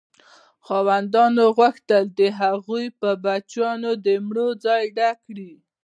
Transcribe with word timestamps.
خاوندانو 0.65 1.43
غوښتل 1.57 2.03
د 2.19 2.21
هغو 2.39 2.79
په 2.99 3.09
بچیانو 3.25 3.91
د 4.05 4.07
مړو 4.25 4.47
ځای 4.65 4.83
ډک 4.97 5.17
کړي. 5.27 5.51